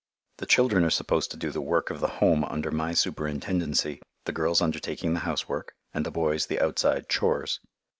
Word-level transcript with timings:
The 0.37 0.47
children 0.47 0.83
are 0.83 0.89
supposed 0.89 1.29
to 1.29 1.37
do 1.37 1.51
the 1.51 1.61
work 1.61 1.91
of 1.91 1.99
the 1.99 2.07
Home 2.07 2.43
under 2.43 2.71
my 2.71 2.95
superintendency, 2.95 4.01
the 4.25 4.31
girls 4.33 4.59
undertaking 4.59 5.13
the 5.13 5.19
housework 5.29 5.75
and 5.93 6.03
the 6.03 6.09
boys 6.09 6.47
the 6.47 6.59
outside 6.59 7.07
"chores." 7.07 7.59